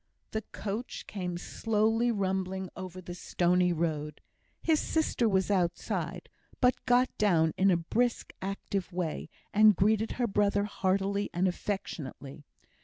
[0.31, 4.19] The coach came slowly rumbling over the stony road.
[4.59, 6.27] His sister was outside,
[6.59, 12.43] but got down in a brisk active way, and greeted her brother heartily and affectionately.